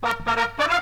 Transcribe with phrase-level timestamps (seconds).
[0.00, 0.75] pa, para, para.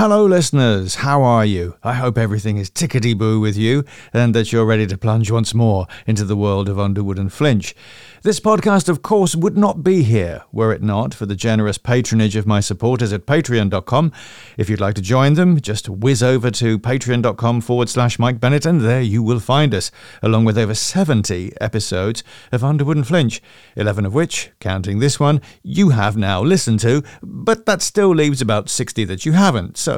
[0.00, 0.94] Hello, listeners.
[0.94, 1.76] How are you?
[1.82, 3.84] I hope everything is tickety boo with you
[4.14, 7.74] and that you're ready to plunge once more into the world of Underwood and Flinch.
[8.22, 12.36] This podcast, of course, would not be here were it not for the generous patronage
[12.36, 14.12] of my supporters at patreon.com.
[14.58, 18.66] If you'd like to join them, just whiz over to patreon.com forward slash Mike Bennett,
[18.66, 19.90] and there you will find us,
[20.22, 23.40] along with over 70 episodes of Underwood and Flinch,
[23.76, 28.42] 11 of which, counting this one, you have now listened to, but that still leaves
[28.42, 29.89] about 60 that you haven't, so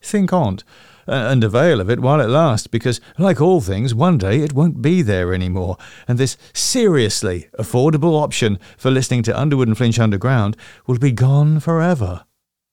[0.00, 0.64] think on't,
[1.06, 4.52] uh, and avail of it while it lasts, because, like all things, one day it
[4.52, 5.76] won't be there anymore,
[6.06, 11.60] and this seriously affordable option for listening to Underwood and Flinch Underground will be gone
[11.60, 12.24] forever.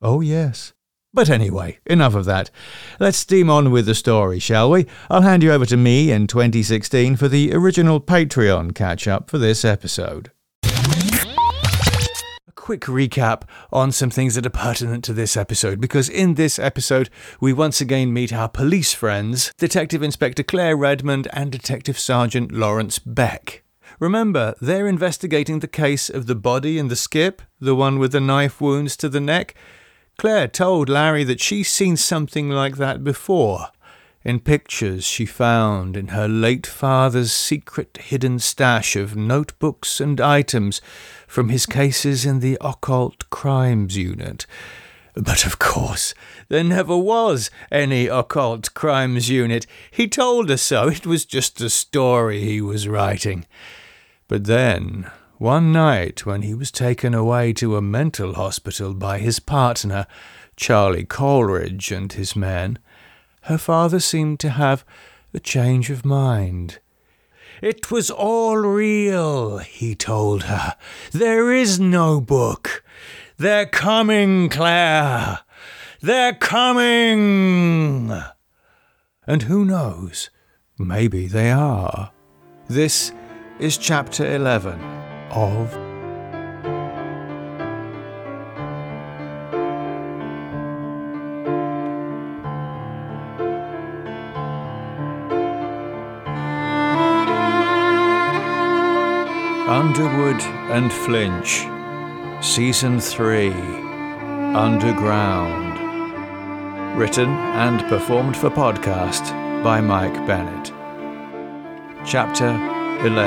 [0.01, 0.73] Oh, yes.
[1.13, 2.49] But anyway, enough of that.
[2.99, 4.85] Let's steam on with the story, shall we?
[5.09, 9.37] I'll hand you over to me in 2016 for the original Patreon catch up for
[9.37, 10.31] this episode
[12.61, 13.41] quick recap
[13.73, 17.81] on some things that are pertinent to this episode, because in this episode, we once
[17.81, 23.63] again meet our police friends, Detective Inspector Claire Redmond and Detective Sergeant Lawrence Beck.
[23.99, 28.21] Remember, they're investigating the case of the body in the skip, the one with the
[28.21, 29.55] knife wounds to the neck.
[30.19, 33.69] Claire told Larry that she's seen something like that before
[34.23, 40.81] in pictures she found in her late father's secret hidden stash of notebooks and items
[41.27, 44.45] from his cases in the occult crimes unit.
[45.13, 46.13] But of course,
[46.47, 49.67] there never was any occult crimes unit.
[49.89, 50.87] He told us so.
[50.87, 53.45] It was just a story he was writing.
[54.27, 59.39] But then, one night when he was taken away to a mental hospital by his
[59.39, 60.07] partner,
[60.55, 62.77] Charlie Coleridge, and his men,
[63.41, 64.85] her father seemed to have
[65.33, 66.79] a change of mind.
[67.61, 70.75] It was all real, he told her.
[71.11, 72.83] There is no book.
[73.37, 75.39] They're coming, Claire.
[76.01, 78.11] They're coming.
[79.27, 80.29] And who knows?
[80.77, 82.11] Maybe they are.
[82.67, 83.11] This
[83.59, 84.79] is chapter 11
[85.29, 85.90] of
[99.91, 100.41] Underwood
[100.71, 101.67] and Flinch,
[102.41, 103.51] Season 3
[104.55, 105.77] Underground.
[106.97, 110.71] Written and performed for podcast by Mike Bennett.
[112.05, 112.51] Chapter
[113.05, 113.19] 11.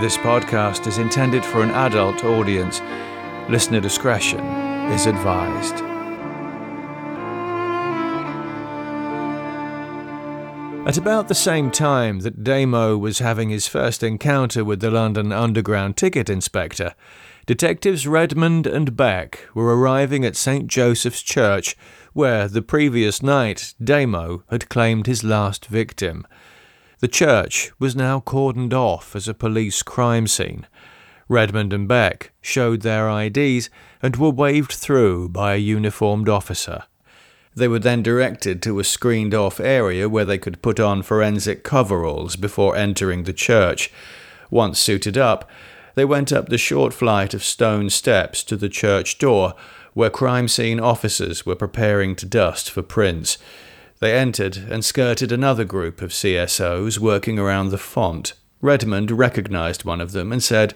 [0.00, 2.80] This podcast is intended for an adult audience.
[3.50, 4.40] Listener discretion
[4.92, 5.91] is advised.
[10.84, 15.30] At about the same time that Damo was having his first encounter with the London
[15.30, 16.94] Underground ticket inspector,
[17.46, 20.66] Detectives Redmond and Beck were arriving at St.
[20.66, 21.76] Joseph's Church,
[22.14, 26.26] where the previous night Damo had claimed his last victim.
[26.98, 30.66] The church was now cordoned off as a police crime scene.
[31.28, 33.70] Redmond and Beck showed their IDs
[34.02, 36.84] and were waved through by a uniformed officer.
[37.54, 41.64] They were then directed to a screened off area where they could put on forensic
[41.64, 43.90] coveralls before entering the church.
[44.50, 45.48] Once suited up,
[45.94, 49.54] they went up the short flight of stone steps to the church door,
[49.92, 53.36] where crime scene officers were preparing to dust for prints.
[54.00, 58.32] They entered and skirted another group of CSOs working around the font.
[58.62, 60.74] Redmond recognized one of them and said,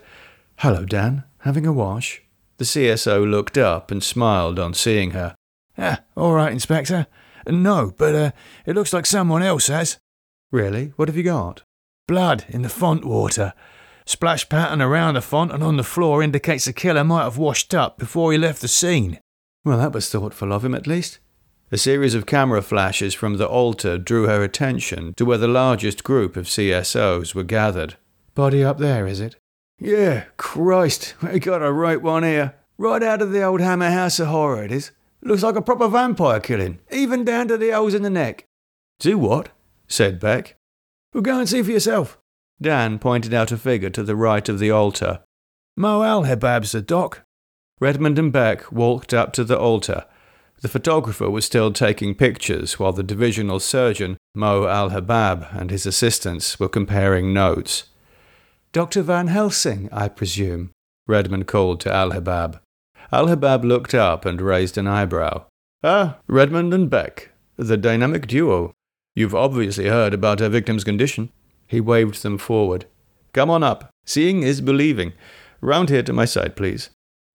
[0.58, 1.24] Hello, Dan.
[1.40, 2.22] Having a wash?
[2.58, 5.35] The CSO looked up and smiled on seeing her.
[5.78, 7.06] Ah, all right, Inspector.
[7.48, 8.30] No, but uh,
[8.64, 9.98] it looks like someone else has.
[10.50, 10.92] Really?
[10.96, 11.62] What have you got?
[12.08, 13.52] Blood in the font water.
[14.04, 17.74] Splash pattern around the font and on the floor indicates the killer might have washed
[17.74, 19.18] up before he left the scene.
[19.64, 21.18] Well, that was thoughtful of him, at least.
[21.72, 26.04] A series of camera flashes from the altar drew her attention to where the largest
[26.04, 27.96] group of CSOs were gathered.
[28.36, 29.34] Body up there, is it?
[29.80, 32.54] Yeah, Christ, we got a right one here.
[32.78, 34.92] Right out of the old Hammer House of Horror, it is.
[35.26, 38.44] Looks like a proper vampire killing, even down to the holes in the neck.
[39.00, 39.48] Do what?
[39.88, 40.54] said Beck.
[41.12, 42.16] Well, go and see for yourself.
[42.62, 45.24] Dan pointed out a figure to the right of the altar.
[45.76, 47.24] Mo Al Habab's the doc.
[47.80, 50.04] Redmond and Beck walked up to the altar.
[50.62, 55.86] The photographer was still taking pictures while the divisional surgeon, Mo Al Habab, and his
[55.86, 57.86] assistants were comparing notes.
[58.70, 59.02] Dr.
[59.02, 60.70] Van Helsing, I presume,
[61.08, 62.60] Redmond called to Al Habab.
[63.12, 65.44] Al Habab looked up and raised an eyebrow.
[65.84, 68.74] Ah, Redmond and Beck, the dynamic duo.
[69.14, 71.30] You've obviously heard about her victim's condition.
[71.66, 72.86] He waved them forward.
[73.32, 73.90] Come on up.
[74.04, 75.12] Seeing is believing.
[75.60, 76.90] Round here to my side, please.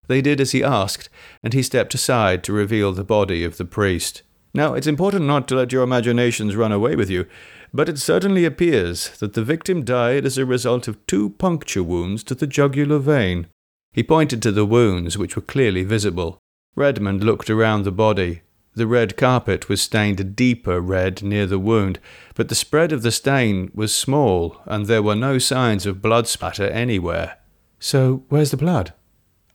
[0.07, 1.09] They did as he asked,
[1.43, 4.23] and he stepped aside to reveal the body of the priest.
[4.53, 7.25] Now, it's important not to let your imaginations run away with you,
[7.73, 12.23] but it certainly appears that the victim died as a result of two puncture wounds
[12.25, 13.47] to the jugular vein.
[13.93, 16.39] He pointed to the wounds, which were clearly visible.
[16.75, 18.41] Redmond looked around the body.
[18.73, 21.99] The red carpet was stained a deeper red near the wound,
[22.35, 26.27] but the spread of the stain was small, and there were no signs of blood
[26.27, 27.37] spatter anywhere.
[27.79, 28.93] So, where's the blood?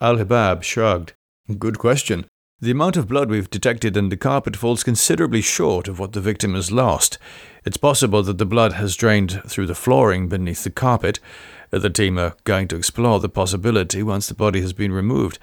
[0.02, 1.14] Al Habab shrugged.
[1.58, 2.26] Good question.
[2.60, 6.20] The amount of blood we've detected in the carpet falls considerably short of what the
[6.20, 7.18] victim has lost.
[7.64, 11.20] It's possible that the blood has drained through the flooring beneath the carpet.
[11.78, 15.38] The team are going to explore the possibility once the body has been removed.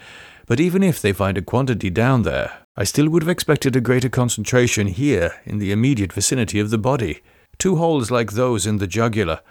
[0.46, 3.82] But even if they find a quantity down there, I still would have expected a
[3.82, 7.22] greater concentration here in the immediate vicinity of the body.
[7.58, 9.42] Two holes like those in the jugular.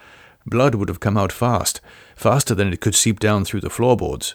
[0.44, 1.80] Blood would have come out fast,
[2.16, 4.34] faster than it could seep down through the floorboards.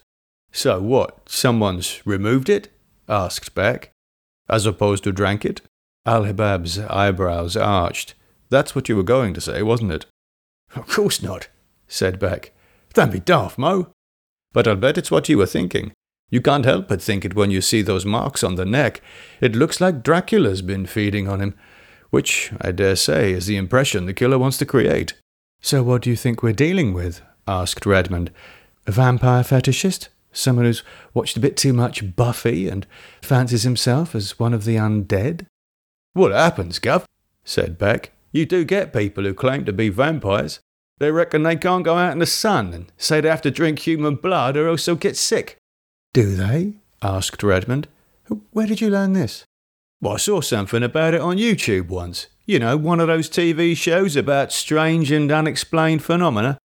[0.52, 1.30] So what?
[1.30, 2.70] Someone's removed it?
[3.10, 3.92] asked Beck.
[4.50, 5.62] As opposed to drank it?
[6.06, 8.14] Al Habab's eyebrows arched.
[8.50, 10.06] That's what you were going to say, wasn't it?
[10.76, 11.50] Of course not,
[11.88, 12.52] said Beck.
[12.94, 13.92] Don't be daft, Mo.
[14.54, 15.92] But I'll bet it's what you were thinking.
[16.30, 19.02] You can't help but think it when you see those marks on the neck.
[19.40, 21.56] It looks like Dracula's been feeding on him,
[22.10, 25.14] which, I dare say, is the impression the killer wants to create.
[25.62, 27.22] So what do you think we're dealing with?
[27.48, 28.32] asked Redmond.
[28.86, 30.10] A vampire fetishist?
[30.32, 32.86] Someone who's watched a bit too much Buffy and
[33.22, 35.46] fancies himself as one of the undead?
[36.14, 37.06] What happens, Gov?
[37.44, 38.12] said Beck.
[38.32, 40.60] You do get people who claim to be vampires.
[41.00, 43.80] They reckon they can't go out in the sun and say they have to drink
[43.80, 45.58] human blood or else they'll get sick.
[46.14, 46.78] Do they?
[47.02, 47.88] asked Redmond.
[48.52, 49.46] Where did you learn this?
[50.02, 52.28] Well, I saw something about it on YouTube once.
[52.46, 56.58] You know, one of those TV shows about strange and unexplained phenomena.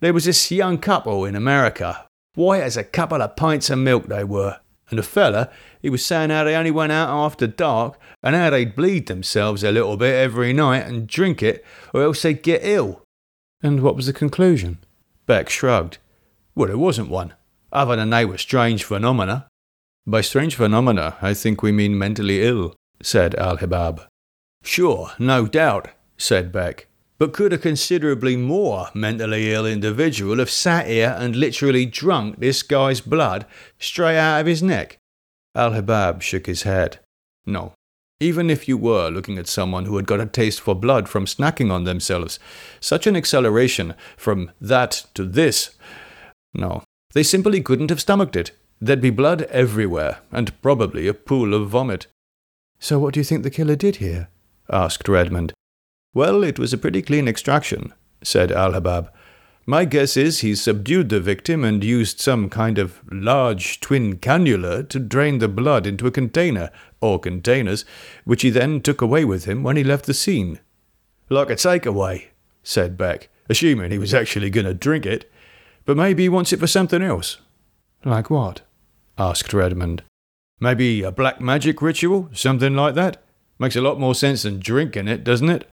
[0.00, 2.08] There was this young couple in America
[2.38, 4.60] White as a couple of pints of milk they were.
[4.90, 5.50] And the fella,
[5.82, 9.64] he was saying how they only went out after dark and how they'd bleed themselves
[9.64, 13.02] a little bit every night and drink it, or else they'd get ill.
[13.62, 14.78] And what was the conclusion?
[15.26, 15.98] Beck shrugged.
[16.54, 17.34] Well, it wasn't one,
[17.72, 19.48] other than they were strange phenomena.
[20.06, 24.06] By strange phenomena, I think we mean mentally ill, said Al Habab.
[24.62, 26.88] Sure, no doubt, said Beck
[27.18, 32.62] but could a considerably more mentally ill individual have sat here and literally drunk this
[32.62, 33.44] guy's blood
[33.78, 34.98] straight out of his neck?
[35.54, 37.00] Al Habab shook his head.
[37.44, 37.72] No.
[38.20, 41.24] Even if you were looking at someone who had got a taste for blood from
[41.24, 42.40] snacking on themselves,
[42.80, 45.76] such an acceleration from that to this.
[46.52, 46.82] No,
[47.12, 48.52] they simply couldn't have stomached it.
[48.80, 52.06] There'd be blood everywhere, and probably a pool of vomit.
[52.80, 54.28] So, what do you think the killer did here?
[54.70, 55.52] asked Redmond.
[56.14, 59.10] Well, it was a pretty clean extraction, said Al Habab.
[59.68, 64.88] My guess is he subdued the victim and used some kind of large twin cannula
[64.88, 66.70] to drain the blood into a container,
[67.02, 67.84] or containers,
[68.24, 70.58] which he then took away with him when he left the scene.
[71.28, 72.28] Like a takeaway,
[72.62, 75.30] said Beck, assuming he was actually going to drink it.
[75.84, 77.36] But maybe he wants it for something else.
[78.06, 78.62] Like what?
[79.18, 80.02] asked Redmond.
[80.60, 83.22] Maybe a black magic ritual, something like that.
[83.58, 85.68] Makes a lot more sense than drinking it, doesn't it?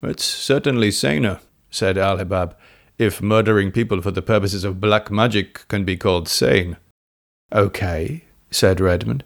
[0.00, 2.54] It's certainly saner, said Al Habab
[3.02, 6.76] if murdering people for the purposes of black magic can be called sane.
[7.52, 9.24] Okay, said Redmond.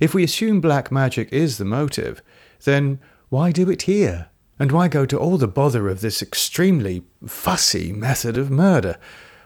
[0.00, 2.22] If we assume black magic is the motive,
[2.64, 4.28] then why do it here?
[4.58, 8.96] And why go to all the bother of this extremely fussy method of murder?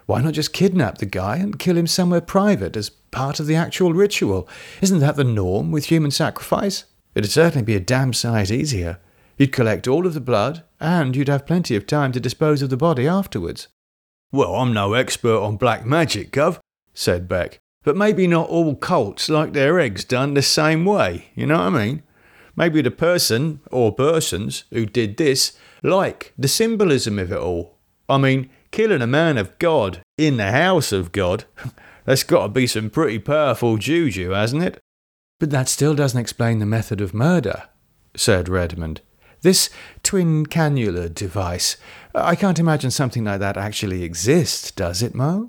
[0.07, 3.57] Why not just kidnap the guy and kill him somewhere private as part of the
[3.57, 4.49] actual ritual?
[4.81, 6.85] Isn't that the norm with human sacrifice?
[7.15, 8.99] It'd certainly be a damn sight easier.
[9.41, 12.69] You'd collect all of the blood, and you'd have plenty of time to dispose of
[12.69, 13.69] the body afterwards.
[14.31, 16.59] Well, I'm no expert on black magic, Gov,
[16.93, 21.47] said Beck, but maybe not all cults like their eggs done the same way, you
[21.47, 22.03] know what I mean?
[22.55, 27.79] Maybe the person, or persons, who did this like the symbolism of it all.
[28.11, 31.47] I mean, killing a man of God in the house of God,
[32.05, 34.79] that's got to be some pretty powerful juju, hasn't it?
[35.39, 37.71] But that still doesn't explain the method of murder,
[38.15, 39.01] said Redmond.
[39.43, 39.71] This
[40.03, 41.77] twin cannula device,
[42.15, 45.49] uh, I can't imagine something like that actually exists, does it, Mo?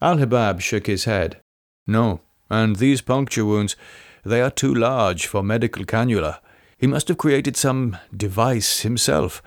[0.00, 1.40] Al Habab shook his head.
[1.86, 3.76] No, and these puncture wounds,
[4.24, 6.40] they are too large for medical cannula.
[6.78, 9.42] He must have created some device himself,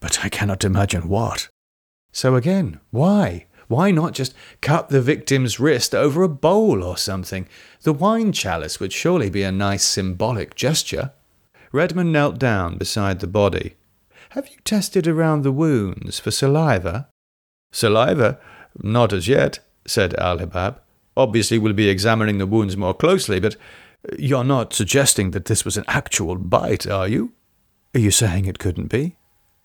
[0.00, 1.48] but I cannot imagine what.
[2.12, 3.46] So again, why?
[3.68, 7.46] Why not just cut the victim's wrist over a bowl or something?
[7.82, 11.12] The wine chalice would surely be a nice symbolic gesture.
[11.72, 13.76] Redmond knelt down beside the body.
[14.30, 17.08] Have you tested around the wounds for saliva?
[17.72, 18.38] Saliva?
[18.82, 20.78] Not as yet, said Al Habab.
[21.16, 25.64] Obviously, we'll be examining the wounds more closely, but uh, you're not suggesting that this
[25.64, 27.32] was an actual bite, are you?
[27.94, 29.16] Are you saying it couldn't be?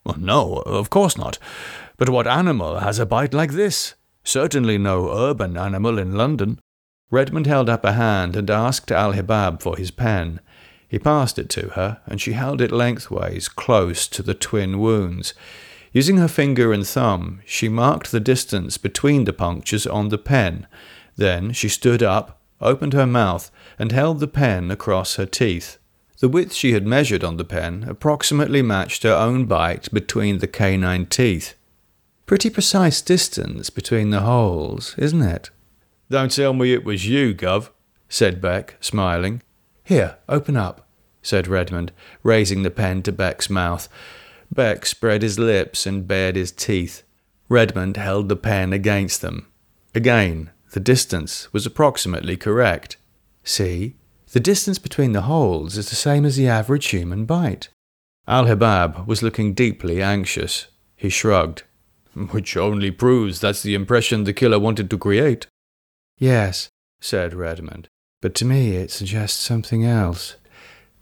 [0.03, 1.37] Well, no, of course not.
[1.97, 3.95] But what animal has a bite like this?
[4.23, 6.59] Certainly no urban animal in London.
[7.11, 10.39] Redmond held up a hand and asked Al Habab for his pen.
[10.87, 15.33] He passed it to her, and she held it lengthways close to the twin wounds.
[15.91, 20.67] Using her finger and thumb, she marked the distance between the punctures on the pen.
[21.15, 23.49] Then she stood up, opened her mouth,
[23.79, 25.77] and held the pen across her teeth.
[26.19, 30.47] The width she had measured on the pen approximately matched her own bite between the
[30.47, 31.55] canine teeth.
[32.25, 35.49] Pretty precise distance between the holes, isn't it?
[36.09, 37.69] Don't tell me it was you, Gov,
[38.07, 39.41] said Beck, smiling.
[39.85, 40.85] Here, open up
[41.25, 41.91] said Redmond,
[42.23, 43.89] raising the pen to Beck's mouth.
[44.51, 47.03] Beck spread his lips and bared his teeth.
[47.49, 49.47] Redmond held the pen against them.
[49.93, 52.97] Again, the distance was approximately correct.
[53.43, 53.95] See,
[54.31, 57.69] the distance between the holes is the same as the average human bite.
[58.27, 60.67] Al Habab was looking deeply anxious.
[60.95, 61.63] He shrugged.
[62.31, 65.47] Which only proves that's the impression the killer wanted to create.
[66.17, 67.89] Yes, said Redmond,
[68.25, 70.35] but to me it suggests something else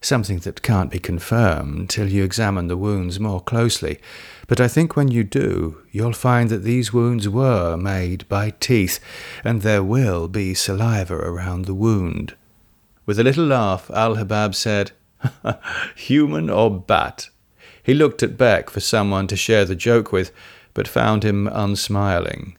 [0.01, 3.98] something that can't be confirmed till you examine the wounds more closely.
[4.46, 9.00] But I think when you do, you'll find that these wounds were made by teeth,
[9.46, 12.36] and there will be saliva around the wound.
[13.06, 14.92] With a little laugh, Al Habab said,
[15.96, 17.30] Human or bat?
[17.82, 20.34] He looked at Beck for someone to share the joke with,
[20.74, 22.58] but found him unsmiling.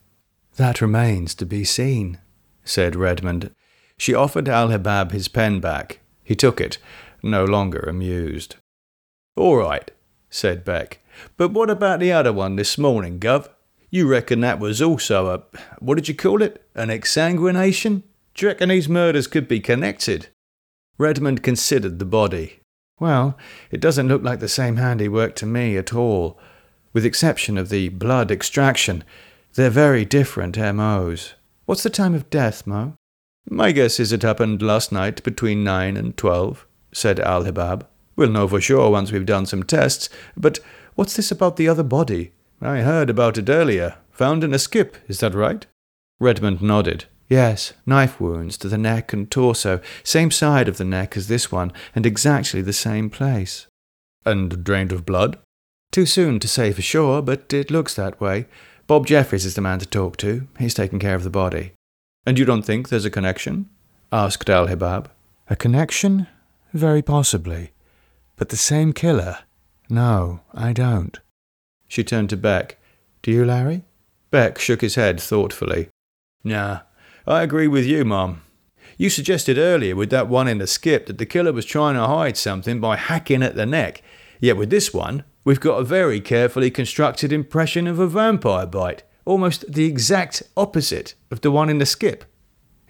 [0.56, 2.16] That remains to be seen,
[2.64, 3.50] said Redmond.
[3.98, 6.00] She offered Al Habab his pen back.
[6.22, 6.78] He took it,
[7.22, 8.56] no longer amused.
[9.36, 9.90] All right,
[10.30, 11.00] said Beck.
[11.36, 13.48] But what about the other one this morning, Gov?
[13.90, 15.42] You reckon that was also a.
[15.78, 16.66] what did you call it?
[16.74, 18.02] An exsanguination?
[18.34, 20.28] Do you reckon these murders could be connected?
[20.98, 22.60] Redmond considered the body.
[22.98, 23.36] Well,
[23.70, 26.38] it doesn't look like the same handiwork to me at all.
[26.92, 29.04] With exception of the blood extraction,
[29.54, 31.34] they're very different MOs.
[31.64, 32.94] What's the time of death, Mo?
[33.48, 37.86] My guess is it happened last night between nine and twelve said Al Habab.
[38.16, 40.60] We'll know for sure once we've done some tests, but
[40.94, 42.32] what's this about the other body?
[42.60, 43.96] I heard about it earlier.
[44.12, 45.66] Found in a skip, is that right?
[46.20, 47.06] Redmond nodded.
[47.28, 51.50] Yes, knife wounds to the neck and torso, same side of the neck as this
[51.50, 53.66] one, and exactly the same place.
[54.24, 55.38] And drained of blood?
[55.90, 58.46] Too soon to say for sure, but it looks that way.
[58.86, 60.46] Bob Jeffries is the man to talk to.
[60.58, 61.72] He's taking care of the body.
[62.26, 63.68] And you don't think there's a connection?
[64.10, 65.06] asked Al Habab.
[65.48, 66.26] A connection?
[66.72, 67.72] Very possibly.
[68.36, 69.38] But the same killer?
[69.90, 71.20] No, I don't.
[71.86, 72.78] She turned to Beck.
[73.22, 73.84] Do you, Larry?
[74.30, 75.88] Beck shook his head thoughtfully.
[76.42, 76.80] Nah,
[77.26, 78.42] I agree with you, Mum.
[78.96, 82.06] You suggested earlier with that one in the skip that the killer was trying to
[82.06, 84.02] hide something by hacking at the neck.
[84.40, 89.02] Yet with this one, we've got a very carefully constructed impression of a vampire bite,
[89.24, 92.24] almost the exact opposite of the one in the skip.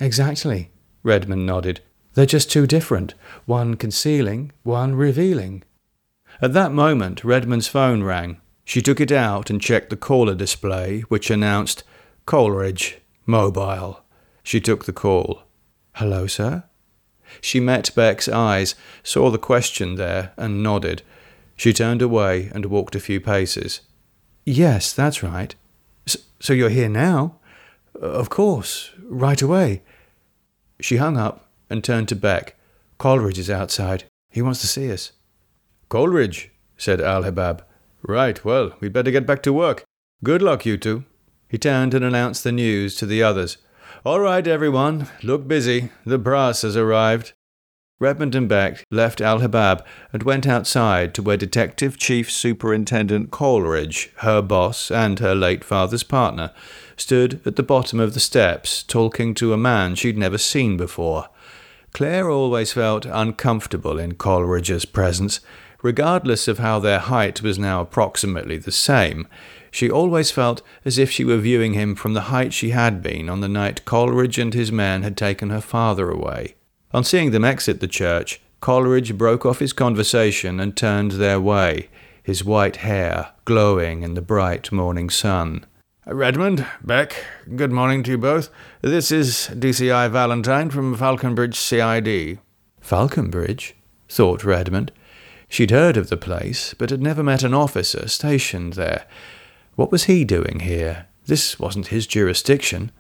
[0.01, 0.71] Exactly,
[1.03, 1.81] Redmond nodded.
[2.15, 3.15] They're just too different,
[3.45, 5.65] one concealing, one revealing.
[6.41, 8.41] At that moment, Redmond's phone rang.
[8.65, 11.83] She took it out and checked the caller display, which announced
[12.27, 14.01] Coleridge, mobile.
[14.43, 15.43] She took the call.
[15.95, 16.65] Hello, sir?
[17.41, 21.03] She met Beck's eyes, saw the question there, and nodded.
[21.57, 23.81] She turned away and walked a few paces.
[24.45, 25.55] Yes, that's right.
[26.41, 27.37] So you're here now?
[27.95, 29.83] Of course, right away.
[30.81, 32.57] She hung up and turned to Beck.
[32.99, 34.05] Coleridge is outside.
[34.31, 35.13] He wants to see us.
[35.89, 37.63] Coleridge, said Al Habab.
[38.03, 39.85] Right, well, we'd better get back to work.
[40.23, 41.05] Good luck, you two.
[41.49, 43.57] He turned and announced the news to the others.
[44.05, 45.91] All right, everyone, look busy.
[46.05, 47.33] The brass has arrived.
[48.01, 54.11] Redmond and Beck left Al Habab and went outside to where Detective Chief Superintendent Coleridge,
[54.17, 56.51] her boss and her late father's partner,
[56.97, 61.29] stood at the bottom of the steps talking to a man she'd never seen before.
[61.93, 65.39] Claire always felt uncomfortable in Coleridge's presence,
[65.81, 69.29] regardless of how their height was now approximately the same.
[69.71, 73.29] She always felt as if she were viewing him from the height she had been
[73.29, 76.57] on the night Coleridge and his men had taken her father away.
[76.95, 81.89] On seeing them exit the church, Coleridge broke off his conversation and turned their way,
[82.23, 85.67] his white hair glowing in the bright morning sun.
[86.07, 87.25] Redmond, Beck,
[87.57, 88.49] good morning to you both.
[88.81, 92.39] This is DCI Valentine from Falconbridge CID.
[92.81, 93.75] Falconbridge?
[94.09, 94.93] thought Redmond.
[95.49, 99.05] She'd heard of the place, but had never met an officer stationed there.
[99.75, 101.07] What was he doing here?
[101.27, 102.93] This wasn't his jurisdiction.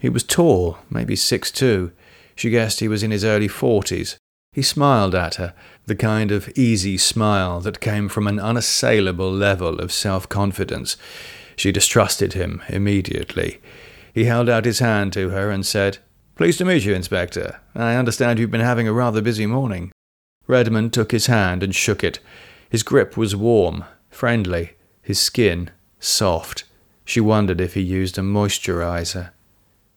[0.00, 1.92] He was tall, maybe six two.
[2.36, 4.18] She guessed he was in his early forties.
[4.52, 5.54] He smiled at her,
[5.86, 10.96] the kind of easy smile that came from an unassailable level of self confidence.
[11.56, 13.60] She distrusted him immediately.
[14.14, 15.98] He held out his hand to her and said,
[16.36, 17.60] Pleased to meet you, Inspector.
[17.74, 19.90] I understand you've been having a rather busy morning.
[20.46, 22.20] Redmond took his hand and shook it.
[22.68, 24.72] His grip was warm, friendly,
[25.02, 26.64] his skin soft.
[27.04, 29.30] She wondered if he used a moisturizer.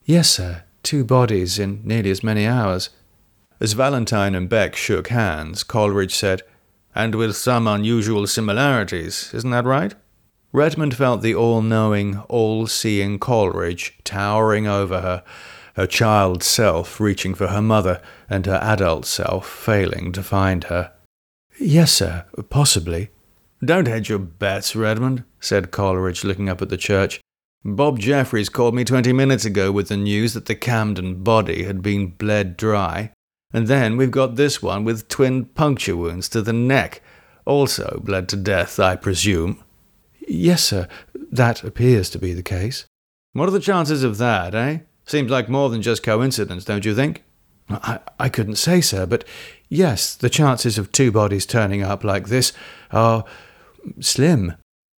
[0.05, 0.63] Yes, sir.
[0.83, 2.89] Two bodies in nearly as many hours.
[3.59, 6.43] As Valentine and Beck shook hands, Coleridge said,
[6.95, 9.93] And with some unusual similarities, isn't that right?
[10.51, 15.23] Redmond felt the all knowing, all seeing Coleridge towering over her,
[15.75, 20.91] her child self reaching for her mother, and her adult self failing to find her.
[21.59, 23.09] Yes, sir, possibly.
[23.63, 27.19] Don't hedge your bets, Redmond, said Coleridge, looking up at the church.
[27.65, 31.81] Bob Jeffries called me twenty minutes ago with the news that the Camden body had
[31.81, 33.11] been bled dry.
[33.51, 37.01] And then we've got this one with twin puncture wounds to the neck,
[37.45, 39.63] also bled to death, I presume.
[40.27, 40.87] Yes, sir,
[41.31, 42.85] that appears to be the case.
[43.33, 44.79] What are the chances of that, eh?
[45.05, 47.23] Seems like more than just coincidence, don't you think?
[47.69, 49.25] I, I couldn't say, sir, but
[49.67, 52.53] yes, the chances of two bodies turning up like this
[52.91, 53.25] are
[53.99, 54.55] slim.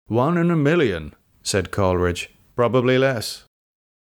[0.08, 2.32] One in a million, said Coleridge.
[2.60, 3.46] Probably less.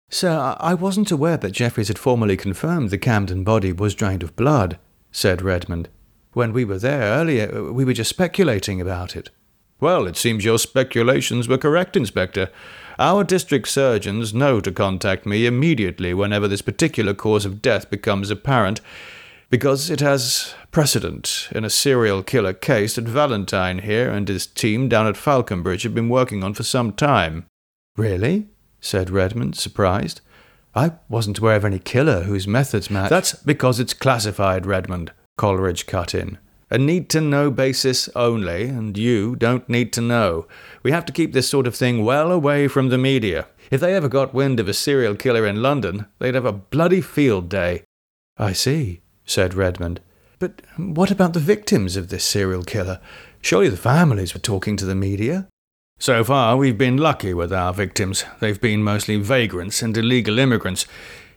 [0.09, 4.35] Sir, I wasn't aware that Jeffries had formally confirmed the Camden body was drained of
[4.35, 4.77] blood,
[5.13, 5.87] said Redmond.
[6.33, 9.29] When we were there earlier, uh, we were just speculating about it.
[9.79, 12.49] Well, it seems your speculations were correct, Inspector.
[12.99, 18.29] Our district surgeons know to contact me immediately whenever this particular cause of death becomes
[18.29, 18.81] apparent,
[19.49, 24.89] because it has precedent in a serial killer case that Valentine here and his team
[24.89, 27.45] down at Falconbridge have been working on for some time.
[27.97, 28.47] Really?
[28.81, 30.21] said Redmond, surprised.
[30.75, 33.09] I wasn't aware of any killer whose methods match.
[33.09, 36.37] That's because it's classified, Redmond, Coleridge cut in.
[36.71, 40.47] A need to know basis only, and you don't need to know.
[40.83, 43.47] We have to keep this sort of thing well away from the media.
[43.71, 47.01] If they ever got wind of a serial killer in London, they'd have a bloody
[47.01, 47.83] field day.
[48.37, 49.99] I see, said Redmond.
[50.37, 53.01] But what about the victims of this serial killer?
[53.41, 55.47] Surely the families were talking to the media?
[56.01, 58.23] So far, we've been lucky with our victims.
[58.39, 60.85] They've been mostly vagrants and illegal immigrants.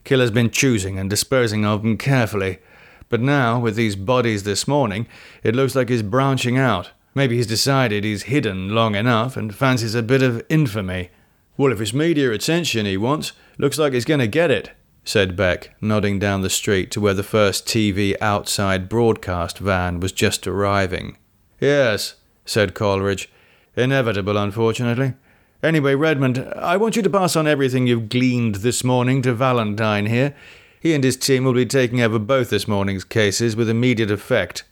[0.05, 2.61] Killer's been choosing and disposing of them carefully.
[3.09, 5.09] But now, with these bodies this morning,
[5.43, 6.93] it looks like he's branching out.
[7.13, 11.11] Maybe he's decided he's hidden long enough and fancies a bit of infamy.
[11.57, 14.71] Well, if it's media attention he wants, looks like he's going to get it
[15.05, 20.13] said Beck, nodding down the street to where the first TV outside broadcast van was
[20.13, 21.17] just arriving.
[21.61, 23.29] Yes, said Coleridge.
[23.77, 25.15] Inevitable, unfortunately.
[25.63, 30.07] Anyway, Redmond, I want you to pass on everything you've gleaned this morning to Valentine
[30.07, 30.35] here.
[30.81, 34.65] He and his team will be taking over both this morning's cases with immediate effect.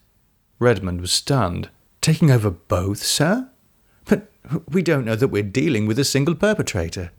[0.59, 1.71] Redmond was stunned.
[2.01, 3.51] Taking over both, sir?
[4.07, 4.31] But
[4.69, 7.13] we don't know that we're dealing with a single perpetrator.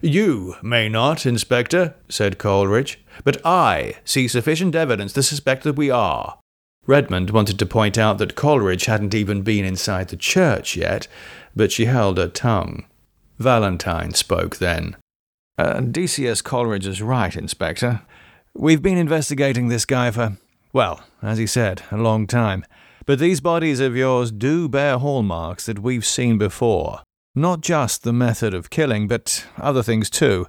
[0.00, 5.90] You may not, Inspector, said Coleridge, but I see sufficient evidence to suspect that we
[5.90, 6.38] are.
[6.86, 11.06] Redmond wanted to point out that Coleridge hadn't even been inside the church yet,
[11.54, 12.84] but she held her tongue.
[13.38, 14.96] Valentine spoke then.
[15.56, 18.02] Uh, DCS Coleridge is right, Inspector.
[18.54, 20.38] We've been investigating this guy for,
[20.72, 22.64] well, as he said, a long time.
[23.06, 27.00] But these bodies of yours do bear hallmarks that we've seen before.
[27.34, 30.46] Not just the method of killing, but other things too.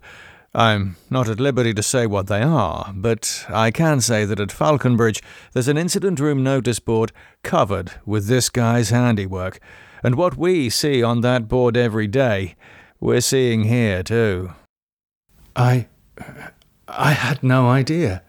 [0.55, 4.51] I'm not at liberty to say what they are, but I can say that at
[4.51, 5.21] Falconbridge
[5.53, 7.11] there's an incident room notice board
[7.43, 9.59] covered with this guy's handiwork,
[10.03, 12.55] and what we see on that board every day,
[12.99, 14.53] we're seeing here too.
[15.55, 15.87] I.
[16.87, 18.21] I had no idea.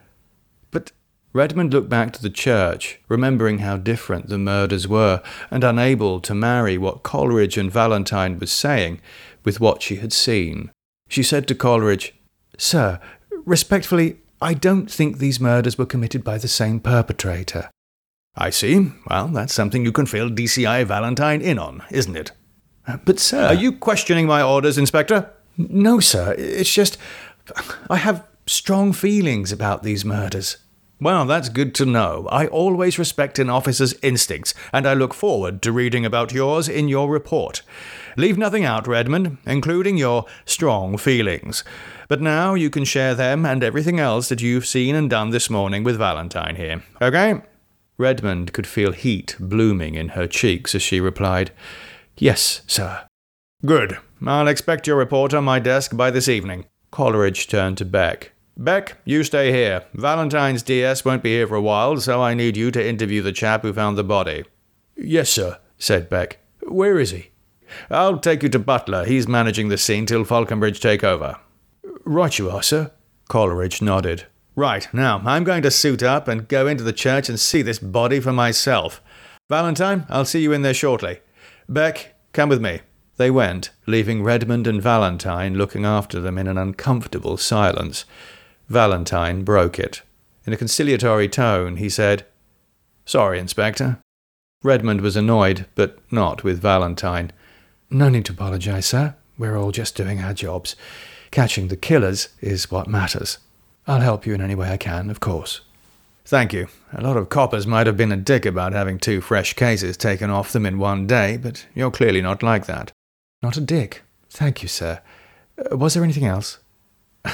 [0.71, 0.93] But
[1.33, 6.35] Redmond looked back to the church, remembering how different the murders were, and unable to
[6.35, 9.01] marry what Coleridge and Valentine was saying
[9.45, 10.71] with what she had seen.
[11.09, 12.15] She said to Coleridge,
[12.59, 13.01] Sir,
[13.45, 17.71] respectfully, I don't think these murders were committed by the same perpetrator.
[18.37, 18.93] I see.
[19.09, 22.33] Well, that's something you can fill DCI Valentine in on, isn't it?
[22.87, 23.47] Uh, but, sir.
[23.47, 25.31] Are you questioning my orders, Inspector?
[25.57, 26.35] No, sir.
[26.37, 26.99] It's just.
[27.89, 30.57] I have strong feelings about these murders.
[31.01, 32.29] Well, that's good to know.
[32.31, 36.89] I always respect an officer's instincts, and I look forward to reading about yours in
[36.89, 37.63] your report.
[38.17, 41.65] Leave nothing out, Redmond, including your strong feelings.
[42.09, 45.51] But now you can share them and everything else that you've seen and done this
[45.51, 46.83] morning with Valentine here.
[47.01, 47.43] Okay?
[47.97, 51.51] Redmond could feel heat blooming in her cheeks as she replied,
[52.17, 53.07] Yes, sir.
[53.65, 53.99] Good.
[54.27, 56.67] I'll expect your report on my desk by this evening.
[56.91, 58.33] Coleridge turned to Beck.
[58.57, 59.85] Beck, you stay here.
[59.95, 63.33] Valentine's DS won't be here for a while, so I need you to interview the
[63.33, 64.45] chap who found the body.
[64.97, 66.39] Yes, sir, said Beck.
[66.63, 67.31] Where is he?
[67.91, 69.05] I'll take you to Butler.
[69.05, 71.39] He's managing the scene till Falconbridge take over.
[72.05, 72.93] Right you are, sir.
[73.29, 74.27] Coleridge nodded.
[74.57, 77.79] Right, now I'm going to suit up and go into the church and see this
[77.79, 79.03] body for myself.
[79.51, 81.21] Valentine, I'll see you in there shortly.
[81.69, 82.81] Beck, come with me.
[83.17, 88.05] They went, leaving Redmond and Valentine looking after them in an uncomfortable silence.
[88.69, 90.03] Valentine broke it.
[90.47, 92.27] In a conciliatory tone, he said,
[93.05, 93.99] Sorry, Inspector.
[94.63, 97.33] Redmond was annoyed, but not with Valentine.
[97.91, 99.15] No need to apologize, sir.
[99.39, 100.77] We're all just doing our jobs.
[101.31, 103.39] Catching the killers is what matters.
[103.87, 105.61] I'll help you in any way I can, of course.
[106.25, 106.69] Thank you.
[106.93, 110.31] A lot of coppers might have been a dick about having two fresh cases taken
[110.31, 112.93] off them in one day, but you're clearly not like that.
[113.43, 114.03] Not a dick.
[114.31, 115.03] Thank you, sir.
[115.59, 116.59] Uh, was there anything else?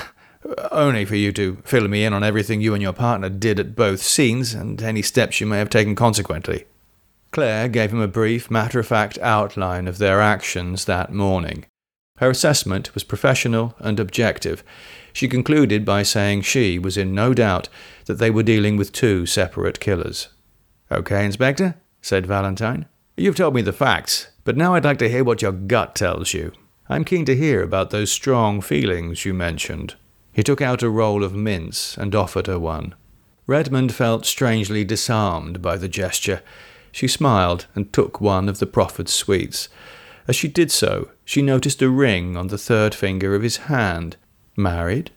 [0.72, 3.76] Only for you to fill me in on everything you and your partner did at
[3.76, 6.64] both scenes and any steps you may have taken consequently.
[7.32, 11.64] Claire gave him a brief, matter of fact outline of their actions that morning.
[12.18, 14.62] Her assessment was professional and objective.
[15.12, 17.68] She concluded by saying she was in no doubt
[18.06, 20.28] that they were dealing with two separate killers.
[20.92, 22.86] Okay, Inspector, said Valentine.
[23.16, 26.34] You've told me the facts, but now I'd like to hear what your gut tells
[26.34, 26.52] you.
[26.88, 29.94] I'm keen to hear about those strong feelings you mentioned.
[30.32, 32.94] He took out a roll of mints and offered her one.
[33.46, 36.42] Redmond felt strangely disarmed by the gesture.
[36.92, 39.68] She smiled and took one of the proffered sweets.
[40.28, 44.16] As she did so, she noticed a ring on the third finger of his hand.
[44.56, 45.10] Married?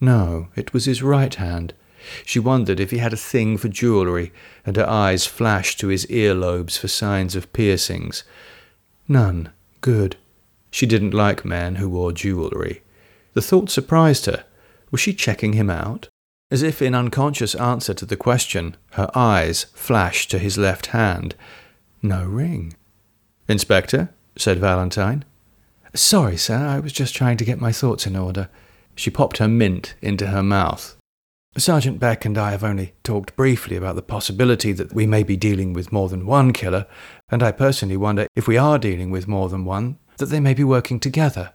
[0.00, 1.74] No, it was his right hand.
[2.24, 4.32] She wondered if he had a thing for jewellery,
[4.64, 8.24] and her eyes flashed to his earlobes for signs of piercings.
[9.06, 9.50] None.
[9.80, 10.16] Good.
[10.70, 12.82] She didn't like men who wore jewellery.
[13.34, 14.44] The thought surprised her.
[14.90, 16.08] Was she checking him out?
[16.50, 21.34] As if in unconscious answer to the question, her eyes flashed to his left hand.
[22.02, 22.74] No ring.
[23.48, 25.24] Inspector, said Valentine.
[25.94, 28.48] Sorry, sir, I was just trying to get my thoughts in order.
[28.94, 30.96] She popped her mint into her mouth.
[31.56, 35.36] Sergeant Beck and I have only talked briefly about the possibility that we may be
[35.36, 36.86] dealing with more than one killer,
[37.30, 40.54] and I personally wonder if we are dealing with more than one, that they may
[40.54, 41.52] be working together.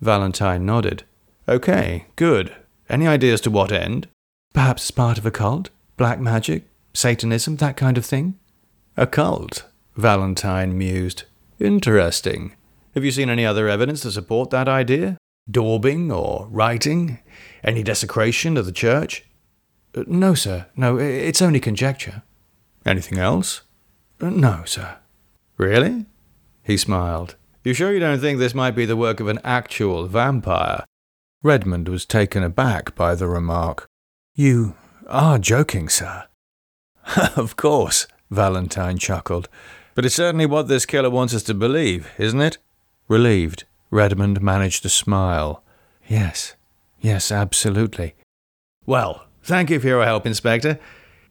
[0.00, 1.04] Valentine nodded.
[1.48, 2.54] Okay, good.
[2.88, 4.08] Any ideas to what end?
[4.56, 5.68] Perhaps as part of a cult?
[5.98, 6.64] Black magic?
[6.94, 7.56] Satanism?
[7.56, 8.38] That kind of thing?
[8.96, 9.66] A cult?
[9.96, 11.24] Valentine mused.
[11.60, 12.56] Interesting.
[12.94, 15.18] Have you seen any other evidence to support that idea?
[15.50, 17.18] Daubing or writing?
[17.62, 19.26] Any desecration of the church?
[19.94, 20.64] Uh, no, sir.
[20.74, 22.22] No, it's only conjecture.
[22.86, 23.60] Anything else?
[24.22, 24.96] Uh, no, sir.
[25.58, 26.06] Really?
[26.62, 27.36] He smiled.
[27.62, 30.86] You sure you don't think this might be the work of an actual vampire?
[31.42, 33.86] Redmond was taken aback by the remark.
[34.38, 34.74] You
[35.08, 36.24] are joking, sir.
[37.36, 39.48] of course, Valentine chuckled.
[39.94, 42.58] But it's certainly what this killer wants us to believe, isn't it?
[43.08, 45.64] Relieved, Redmond managed to smile.
[46.06, 46.54] Yes,
[47.00, 48.14] yes, absolutely.
[48.84, 50.78] Well, thank you for your help, Inspector.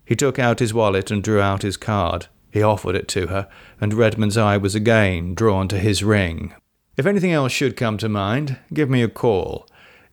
[0.03, 2.25] He took out his wallet and drew out his card.
[2.51, 3.47] He offered it to her,
[3.79, 6.55] and Redmond's eye was again drawn to his ring.
[6.97, 9.67] If anything else should come to mind, give me a call.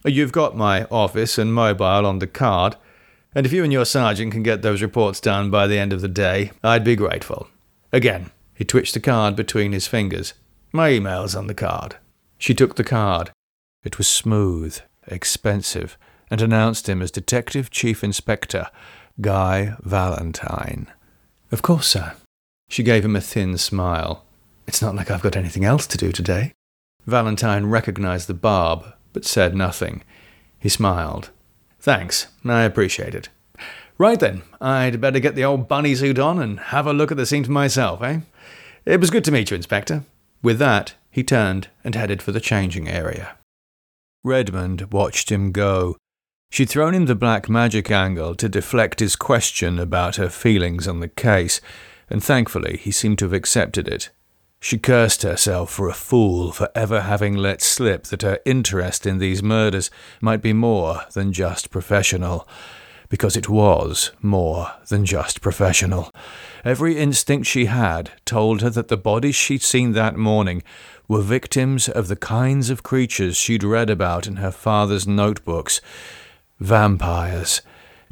[0.04, 2.76] You've got my office and mobile on the card,
[3.34, 6.00] and if you and your sergeant can get those reports done by the end of
[6.00, 7.48] the day, I'd be grateful.
[7.92, 10.34] Again, he twitched the card between his fingers.
[10.72, 11.96] My email's on the card.
[12.38, 13.30] She took the card.
[13.84, 15.96] It was smooth, expensive,
[16.30, 18.66] and announced him as Detective Chief Inspector
[19.20, 20.88] Guy Valentine.
[21.50, 22.14] Of course, sir.
[22.68, 24.24] She gave him a thin smile.
[24.66, 26.52] It's not like I've got anything else to do today.
[27.06, 30.02] Valentine recognized the barb, but said nothing.
[30.58, 31.30] He smiled.
[31.80, 33.28] Thanks, I appreciate it.
[33.98, 37.16] Right then, I'd better get the old bunny suit on and have a look at
[37.16, 38.20] the scene for myself, eh?
[38.84, 40.02] It was good to meet you, Inspector.
[40.42, 43.36] With that, he turned and headed for the changing area.
[44.24, 45.96] Redmond watched him go.
[46.50, 51.00] She'd thrown him the black magic angle to deflect his question about her feelings on
[51.00, 51.60] the case,
[52.10, 54.10] and thankfully he seemed to have accepted it.
[54.64, 59.18] She cursed herself for a fool for ever having let slip that her interest in
[59.18, 62.46] these murders might be more than just professional.
[63.08, 66.14] Because it was more than just professional.
[66.64, 70.62] Every instinct she had told her that the bodies she'd seen that morning
[71.08, 75.80] were victims of the kinds of creatures she'd read about in her father's notebooks
[76.60, 77.62] vampires.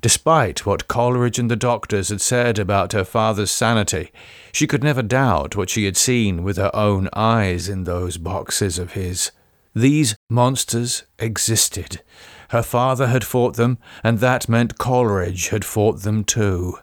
[0.00, 4.10] Despite what Coleridge and the doctors had said about her father's sanity,
[4.50, 8.78] she could never doubt what she had seen with her own eyes in those boxes
[8.78, 9.30] of his.
[9.74, 12.00] These monsters existed.
[12.48, 16.78] Her father had fought them, and that meant Coleridge had fought them too.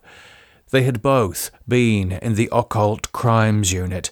[0.70, 4.12] They had both been in the occult crimes unit.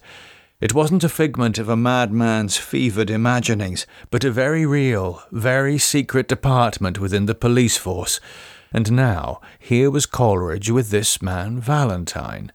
[0.60, 6.28] It wasn't a figment of a madman's fevered imaginings, but a very real, very secret
[6.28, 8.20] department within the police force.
[8.76, 12.52] And now, here was Coleridge with this man, Valentine.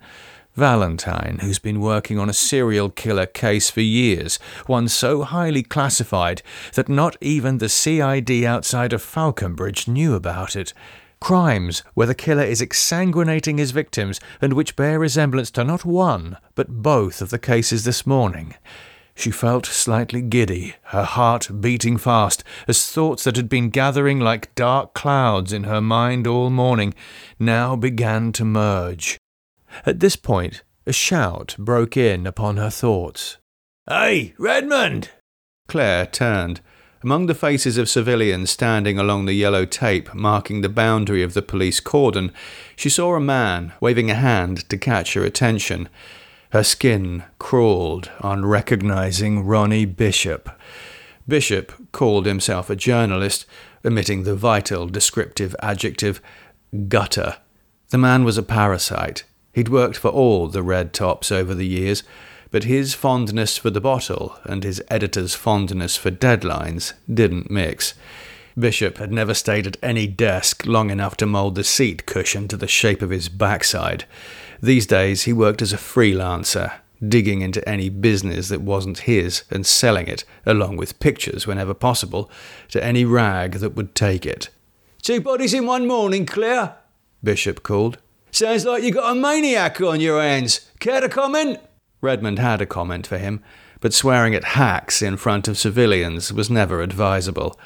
[0.55, 6.43] Valentine, who's been working on a serial killer case for years, one so highly classified
[6.75, 10.75] that not even the CID outside of Falconbridge knew about it.
[11.23, 16.37] Crimes where the killer is exsanguinating his victims and which bear resemblance to not one,
[16.55, 18.57] but both of the cases this morning.
[19.21, 24.55] She felt slightly giddy, her heart beating fast, as thoughts that had been gathering like
[24.55, 26.95] dark clouds in her mind all morning
[27.39, 29.19] now began to merge.
[29.85, 33.37] At this point, a shout broke in upon her thoughts.
[33.87, 35.11] Hey, Redmond!
[35.69, 36.63] Claire turned.
[37.03, 41.43] Among the faces of civilians standing along the yellow tape marking the boundary of the
[41.43, 42.33] police cordon,
[42.75, 45.91] she saw a man waving a hand to catch her attention.
[46.51, 50.51] Her skin crawled on recognizing Ronnie Bishop.
[51.29, 53.47] Bishop called himself a journalist,
[53.85, 56.21] omitting the vital descriptive adjective
[56.89, 57.37] gutter.
[57.91, 59.23] The man was a parasite.
[59.53, 62.03] He'd worked for all the red tops over the years,
[62.51, 67.95] but his fondness for the bottle and his editor's fondness for deadlines didn't mix.
[68.59, 72.57] Bishop had never stayed at any desk long enough to mould the seat cushion to
[72.57, 74.05] the shape of his backside.
[74.63, 76.73] These days he worked as a freelancer,
[77.07, 82.31] digging into any business that wasn't his and selling it, along with pictures whenever possible,
[82.69, 84.51] to any rag that would take it.
[85.03, 86.77] Two bodies in one morning, Claire?
[87.25, 87.99] Bishop called.
[88.31, 90.71] Sounds like you got a maniac on your hands.
[90.79, 91.59] Care to comment?
[92.01, 93.43] Redmond had a comment for him,
[93.81, 97.59] but swearing at hacks in front of civilians was never advisable.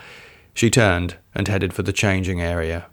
[0.54, 2.86] She turned and headed for the changing area.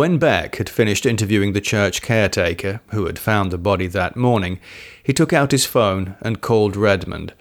[0.00, 4.58] When Beck had finished interviewing the church caretaker, who had found the body that morning,
[5.02, 7.34] he took out his phone and called Redmond.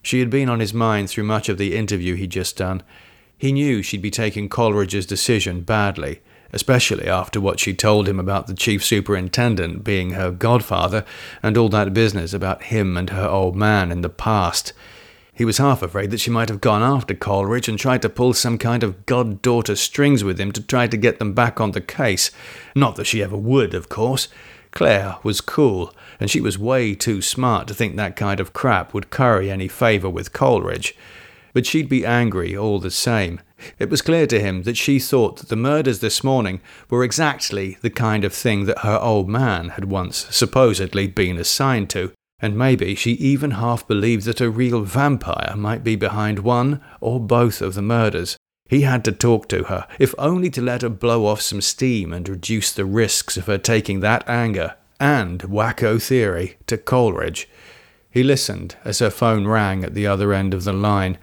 [0.00, 2.84] She had been on his mind through much of the interview he'd just done.
[3.36, 6.20] He knew she'd be taking Coleridge's decision badly,
[6.52, 11.04] especially after what she'd told him about the chief superintendent being her godfather
[11.42, 14.72] and all that business about him and her old man in the past.
[15.38, 18.34] He was half afraid that she might have gone after Coleridge and tried to pull
[18.34, 21.80] some kind of goddaughter strings with him to try to get them back on the
[21.80, 22.32] case.
[22.74, 24.26] Not that she ever would, of course.
[24.72, 28.92] Claire was cool, and she was way too smart to think that kind of crap
[28.92, 30.96] would curry any favour with Coleridge.
[31.52, 33.40] But she'd be angry all the same,
[33.78, 37.78] It was clear to him that she thought that the murders this morning were exactly
[37.80, 42.56] the kind of thing that her old man had once supposedly been assigned to, and
[42.56, 47.60] maybe she even half believed that a real vampire might be behind one or both
[47.60, 48.36] of the murders.
[48.68, 52.12] He had to talk to her, if only to let her blow off some steam
[52.12, 57.48] and reduce the risks of her taking that anger and wacko theory to Coleridge.
[58.10, 61.18] He listened as her phone rang at the other end of the line,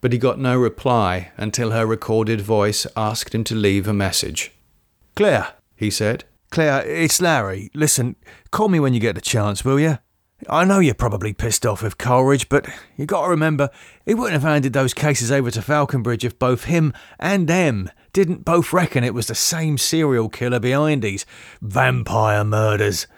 [0.00, 4.52] but he got no reply until her recorded voice asked him to leave a message.
[5.14, 6.24] Claire, he said.
[6.50, 7.70] Claire, it's Larry.
[7.74, 8.16] Listen,
[8.50, 9.98] call me when you get the chance, will you?
[10.46, 13.70] I know you're probably pissed off with Coleridge, but you got to remember,
[14.06, 18.44] he wouldn't have handed those cases over to Falconbridge if both him and them didn't
[18.44, 21.26] both reckon it was the same serial killer behind these
[21.60, 23.08] vampire murders.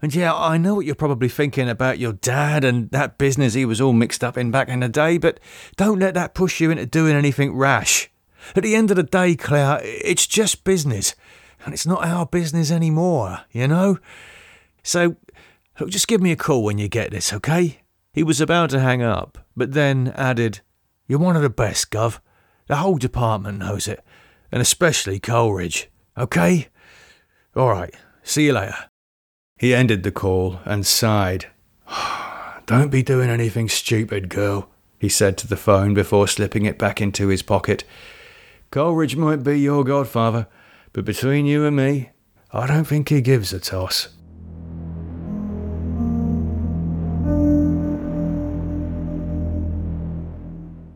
[0.00, 3.64] And yeah, I know what you're probably thinking about your dad and that business he
[3.64, 5.40] was all mixed up in back in the day, but
[5.76, 8.08] don't let that push you into doing anything rash.
[8.54, 11.16] At the end of the day, Claire, it's just business,
[11.64, 13.98] and it's not our business anymore, you know?
[14.84, 15.16] So,
[15.78, 17.80] look, just give me a call when you get this, okay?
[18.12, 20.60] He was about to hang up, but then added,
[21.06, 22.20] You're one of the best, Gov.
[22.66, 24.04] The whole department knows it,
[24.52, 26.68] and especially Coleridge, okay?
[27.56, 28.90] All right, see you later.
[29.56, 31.46] He ended the call and sighed.
[32.66, 37.00] Don't be doing anything stupid, girl, he said to the phone before slipping it back
[37.00, 37.84] into his pocket.
[38.70, 40.46] Coleridge might be your godfather,
[40.92, 42.10] but between you and me,
[42.52, 44.08] I don't think he gives a toss.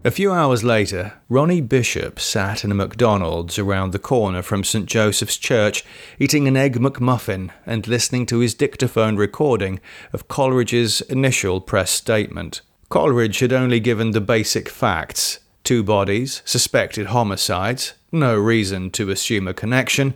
[0.05, 4.87] A few hours later, Ronnie Bishop sat in a McDonald's around the corner from St.
[4.87, 5.85] Joseph's Church,
[6.19, 9.79] eating an egg McMuffin and listening to his dictaphone recording
[10.13, 12.63] of Coleridge's initial press statement.
[12.89, 19.47] Coleridge had only given the basic facts two bodies, suspected homicides, no reason to assume
[19.47, 20.15] a connection,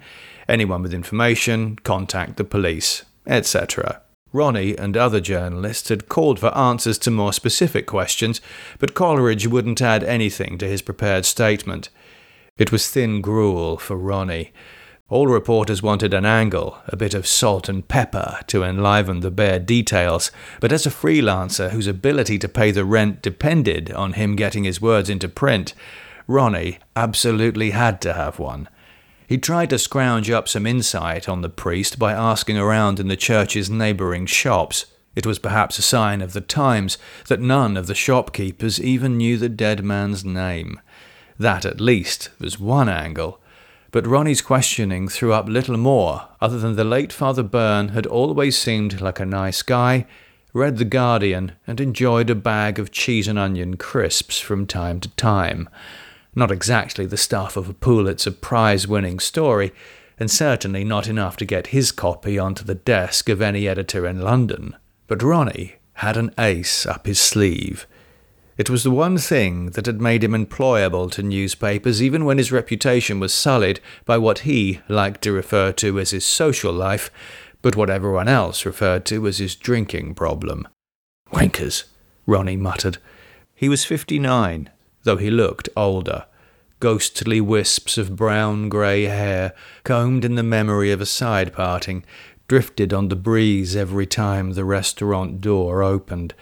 [0.49, 4.03] anyone with information, contact the police, etc.
[4.37, 8.42] Ronnie and other journalists had called for answers to more specific questions,
[8.79, 11.88] but Coleridge wouldn't add anything to his prepared statement.
[12.59, 14.53] It was thin gruel for Ronnie.
[15.09, 19.59] All reporters wanted an angle, a bit of salt and pepper to enliven the bare
[19.59, 24.64] details, but as a freelancer whose ability to pay the rent depended on him getting
[24.64, 25.72] his words into print,
[26.27, 28.68] Ronnie absolutely had to have one.
[29.26, 33.16] He tried to scrounge up some insight on the priest by asking around in the
[33.16, 34.86] church's neighbouring shops.
[35.16, 36.96] It was perhaps a sign of the times
[37.28, 40.80] that none of the shopkeepers even knew the dead man's name.
[41.38, 43.40] That, at least, was one angle.
[43.90, 48.56] But Ronnie's questioning threw up little more, other than the late Father Byrne had always
[48.56, 50.06] seemed like a nice guy,
[50.52, 55.08] read The Guardian, and enjoyed a bag of cheese and onion crisps from time to
[55.10, 55.68] time.
[56.38, 59.72] Not exactly the stuff of a Pulitzer Prize winning story,
[60.18, 64.20] and certainly not enough to get his copy onto the desk of any editor in
[64.20, 64.77] London.
[65.07, 67.87] But Ronnie had an ace up his sleeve.
[68.59, 72.53] It was the one thing that had made him employable to newspapers even when his
[72.53, 77.11] reputation was sullied by what he liked to refer to as his social life,
[77.62, 80.68] but what everyone else referred to as his drinking problem.
[81.33, 81.85] Wankers,
[82.27, 82.99] Ronnie muttered.
[83.55, 84.70] He was fifty nine,
[85.07, 86.27] though he looked older.
[86.81, 92.05] Ghostly wisps of brown grey hair, combed in the memory of a side parting,
[92.49, 96.35] drifted on the breeze every time the restaurant door opened.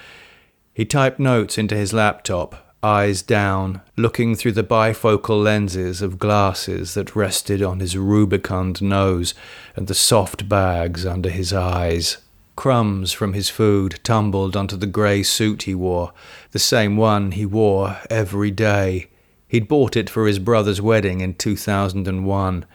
[0.73, 6.95] He typed notes into his laptop, eyes down, looking through the bifocal lenses of glasses
[6.95, 9.35] that rested on his rubicund nose
[9.77, 12.17] and the soft bags under his eyes.
[12.57, 16.13] Crumbs from his food tumbled onto the grey suit he wore,
[16.53, 19.09] the same one he wore every day.
[19.49, 22.67] He'd bought it for his brother's wedding in 2001.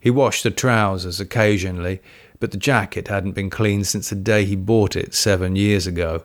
[0.00, 2.00] He washed the trousers occasionally,
[2.40, 6.24] but the jacket hadn't been cleaned since the day he bought it seven years ago.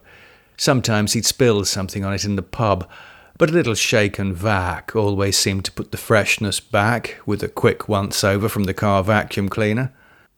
[0.58, 2.89] Sometimes he'd spill something on it in the pub,
[3.38, 7.47] but a little shake and vac always seemed to put the freshness back with a
[7.47, 9.91] quick once over from the car vacuum cleaner.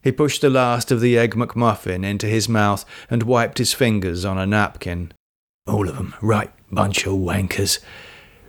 [0.05, 4.23] He pushed the last of the egg McMuffin into his mouth and wiped his fingers
[4.23, 5.11] on a napkin.
[5.65, 7.79] All of 'em, right bunch of wankers.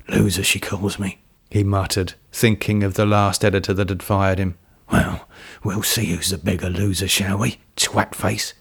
[0.06, 4.56] Loser, she calls me, he muttered, thinking of the last editor that had fired him.
[4.92, 5.26] Well,
[5.64, 8.52] we'll see who's the bigger loser, shall we, twat face?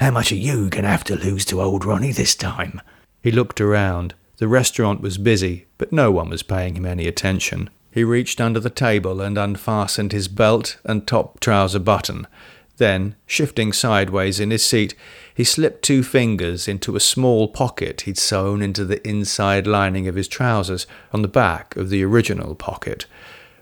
[0.00, 2.80] How much are you going to have to lose to old Ronnie this time?
[3.22, 4.14] He looked around.
[4.38, 7.68] The restaurant was busy, but no one was paying him any attention.
[7.98, 12.28] He reached under the table and unfastened his belt and top trouser button,
[12.76, 14.94] Then, shifting sideways in his seat,
[15.34, 20.14] he slipped two fingers into a small pocket he'd sewn into the inside lining of
[20.14, 23.06] his trousers on the back of the original pocket.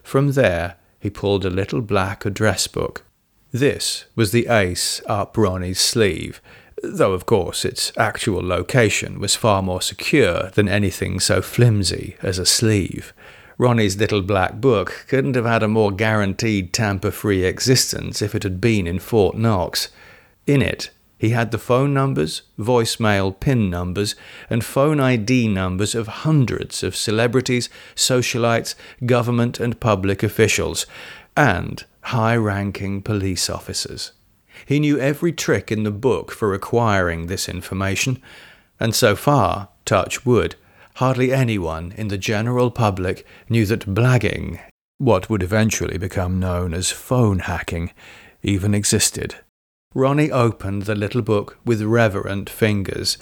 [0.03, 3.05] From there, he pulled a little black address book.
[3.53, 6.43] This was the ace up Ronnie's sleeve,
[6.83, 12.39] though of course its actual location was far more secure than anything so flimsy as
[12.39, 13.15] a sleeve.
[13.59, 18.43] Ronnie's little black book couldn't have had a more guaranteed tamper free existence if it
[18.43, 19.89] had been in Fort Knox.
[20.47, 24.15] In it, he had the phone numbers, voicemail PIN numbers,
[24.51, 28.75] and phone ID numbers of hundreds of celebrities, socialites,
[29.07, 30.85] government and public officials,
[31.35, 34.13] and high ranking police officers.
[34.67, 38.21] He knew every trick in the book for acquiring this information,
[38.79, 40.55] and so far, touch wood,
[40.97, 44.59] hardly anyone in the general public knew that blagging,
[44.97, 47.93] what would eventually become known as phone hacking,
[48.43, 49.35] even existed.
[49.95, 53.19] Ronnie opened the little book with reverent fingers.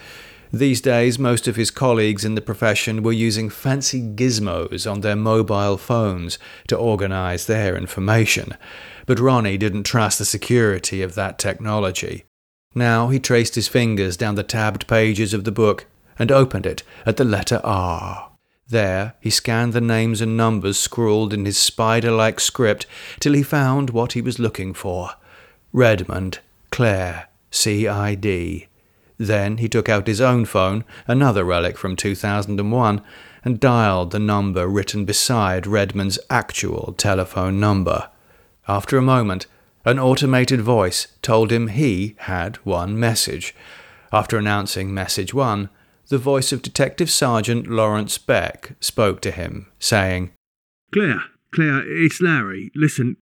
[0.53, 5.17] These days, most of his colleagues in the profession were using fancy gizmos on their
[5.17, 8.57] mobile phones to organize their information,
[9.05, 12.25] but Ronnie didn't trust the security of that technology.
[12.73, 15.87] Now he traced his fingers down the tabbed pages of the book
[16.19, 18.31] and opened it at the letter R.
[18.69, 22.87] There he scanned the names and numbers scrawled in his spider like script
[23.21, 25.11] till he found what he was looking for
[25.73, 26.39] Redmond,
[26.71, 28.69] Clare, CID.
[29.19, 33.03] Then he took out his own phone, another relic from 2001,
[33.45, 38.09] and dialed the number written beside Redmond's actual telephone number.
[38.67, 39.47] After a moment,
[39.85, 43.55] an automated voice told him he had one message.
[44.13, 45.69] After announcing message one,
[46.09, 50.33] the voice of Detective Sergeant Lawrence Beck spoke to him, saying,
[50.93, 52.71] Claire, Claire, it's Larry.
[52.75, 53.17] Listen.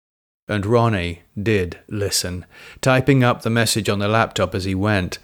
[0.47, 2.45] And Ronnie did listen,
[2.81, 5.19] typing up the message on the laptop as he went.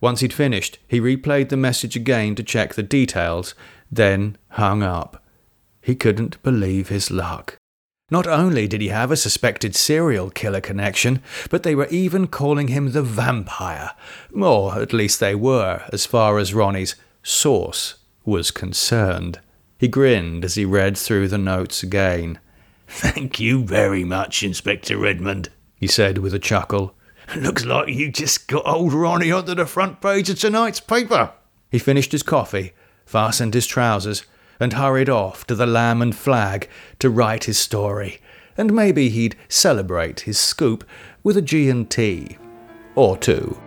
[0.00, 3.54] Once he'd finished, he replayed the message again to check the details,
[3.90, 5.22] then hung up.
[5.80, 7.56] He couldn't believe his luck.
[8.08, 12.68] Not only did he have a suspected serial killer connection, but they were even calling
[12.68, 13.90] him the vampire.
[14.32, 16.94] Or at least they were, as far as Ronnie's
[17.24, 19.40] source was concerned.
[19.76, 22.38] He grinned as he read through the notes again.
[22.86, 26.94] Thank you very much, Inspector Redmond, he said with a chuckle.
[27.36, 31.32] Looks like you just got old Ronnie onto the front page of tonight's paper.
[31.72, 32.72] He finished his coffee,
[33.04, 34.24] fastened his trousers,
[34.58, 38.20] and hurried off to the Lamb and Flag to write his story,
[38.56, 40.84] and maybe he'd celebrate his scoop
[41.22, 42.38] with a G&T
[42.94, 43.58] or two.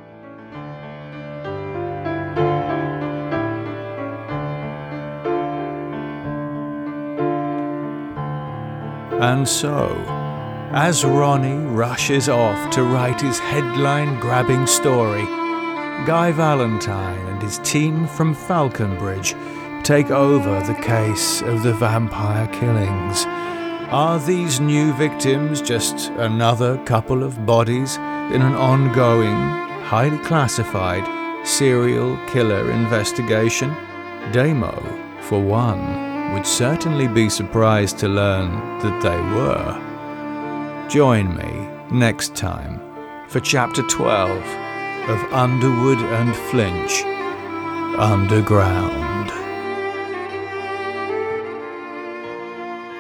[9.20, 9.90] And so,
[10.72, 15.26] as Ronnie rushes off to write his headline grabbing story,
[16.06, 19.36] Guy Valentine and his team from Falconbridge
[19.84, 23.26] take over the case of the vampire killings.
[23.92, 29.36] Are these new victims just another couple of bodies in an ongoing,
[29.84, 31.04] highly classified
[31.48, 33.70] serial killer investigation?
[34.32, 34.74] Damo,
[35.22, 40.88] for one, would certainly be surprised to learn that they were.
[40.90, 42.80] Join me next time
[43.28, 44.38] for Chapter 12
[45.10, 47.04] of Underwood and Flinch
[47.98, 48.99] Underground.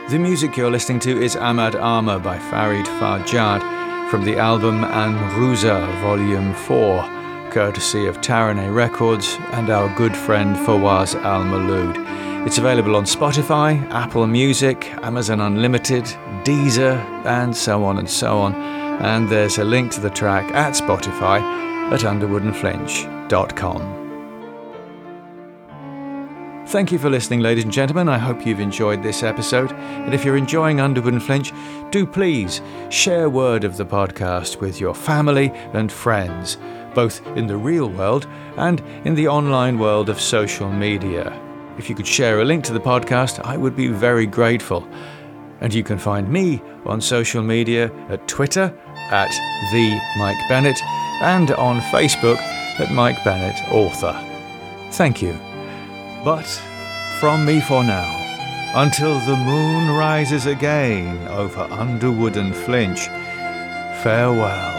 [0.09, 3.61] The music you're listening to is Ahmad Arma by Farid Farjad
[4.09, 11.13] from the album Anruza Volume 4, courtesy of Taraneh Records and our good friend Fawaz
[11.13, 11.95] Al Malood.
[12.47, 16.05] It's available on Spotify, Apple Music, Amazon Unlimited,
[16.43, 16.97] Deezer,
[17.27, 18.55] and so on and so on.
[18.55, 21.39] And there's a link to the track at Spotify
[21.91, 24.08] at underwoodandflinch.com.
[26.69, 28.07] Thank you for listening, ladies and gentlemen.
[28.07, 29.71] I hope you've enjoyed this episode.
[29.71, 31.51] And if you're enjoying Underwood and Flinch,
[31.89, 32.61] do please
[32.91, 36.59] share word of the podcast with your family and friends,
[36.93, 41.33] both in the real world and in the online world of social media.
[41.79, 44.87] If you could share a link to the podcast, I would be very grateful.
[45.61, 48.71] And you can find me on social media at Twitter
[49.09, 49.31] at
[49.71, 50.79] the Mike Bennett
[51.23, 54.13] and on Facebook at Mike Bennett Author.
[54.91, 55.48] Thank you.
[56.23, 56.45] But
[57.19, 58.15] from me for now,
[58.75, 63.07] until the moon rises again over Underwood and Flinch,
[64.03, 64.78] farewell.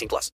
[0.00, 0.28] 18 plus.